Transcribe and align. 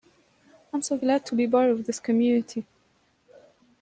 I'm 0.73 0.81
so 0.81 0.97
glad 0.97 1.27
to 1.27 1.35
be 1.35 1.47
part 1.47 1.69
of 1.69 1.85
this 1.85 1.99
community. 1.99 2.65